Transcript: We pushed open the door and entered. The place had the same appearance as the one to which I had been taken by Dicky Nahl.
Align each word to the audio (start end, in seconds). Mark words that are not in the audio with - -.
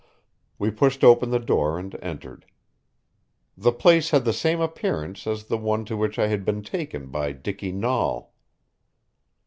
We 0.57 0.71
pushed 0.71 1.03
open 1.03 1.29
the 1.29 1.37
door 1.37 1.77
and 1.77 1.93
entered. 2.01 2.47
The 3.55 3.71
place 3.71 4.09
had 4.09 4.25
the 4.25 4.33
same 4.33 4.59
appearance 4.59 5.27
as 5.27 5.43
the 5.43 5.59
one 5.59 5.85
to 5.85 5.95
which 5.95 6.17
I 6.17 6.25
had 6.25 6.43
been 6.43 6.63
taken 6.63 7.11
by 7.11 7.33
Dicky 7.33 7.71
Nahl. 7.71 8.33